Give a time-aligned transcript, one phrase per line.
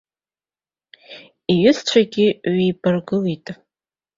[1.53, 3.45] Иҩызцәагьы ҩеибаргылеит.